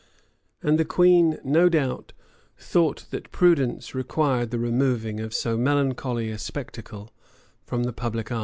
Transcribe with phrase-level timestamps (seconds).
[0.63, 2.13] []And the queen no doubt,
[2.57, 7.11] thought that prudence required the removing of so melancholy a spectacle
[7.67, 8.39] from the public eye.